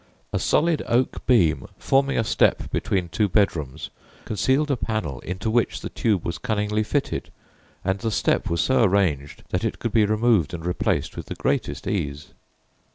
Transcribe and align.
A 0.33 0.39
solid 0.39 0.81
oak 0.87 1.23
beam, 1.27 1.67
forming 1.77 2.17
a 2.17 2.23
step 2.23 2.71
between 2.71 3.07
two 3.07 3.29
bedrooms, 3.29 3.91
concealed 4.25 4.71
a 4.71 4.75
panel 4.75 5.19
into 5.19 5.47
which 5.51 5.81
the 5.81 5.89
tube 5.91 6.25
was 6.25 6.39
cunningly 6.39 6.81
fitted 6.81 7.29
and 7.85 7.99
the 7.99 8.09
step 8.09 8.49
was 8.49 8.61
so 8.61 8.81
arranged 8.83 9.43
that 9.49 9.63
it 9.63 9.77
could 9.77 9.91
be 9.91 10.07
removed 10.07 10.55
and 10.55 10.65
replaced 10.65 11.15
with 11.15 11.27
the 11.27 11.35
greatest 11.35 11.85
ease. 11.85 12.29